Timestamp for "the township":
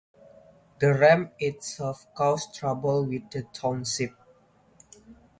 3.29-4.15